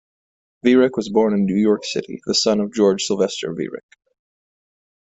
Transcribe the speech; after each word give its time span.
Viereck 0.65 0.97
was 0.97 1.09
born 1.09 1.31
in 1.35 1.45
New 1.45 1.55
York 1.61 1.85
City, 1.85 2.19
the 2.25 2.33
son 2.33 2.59
of 2.59 2.73
George 2.73 3.03
Sylvester 3.03 3.53
Viereck. 3.53 3.85